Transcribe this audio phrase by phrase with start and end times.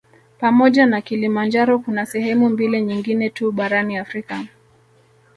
[0.39, 4.45] Pamoja na Kilimanjaro kuna sehemu mbili nyingine tu barani Afrika